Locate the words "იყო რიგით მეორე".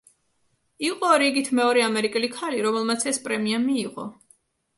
0.87-1.83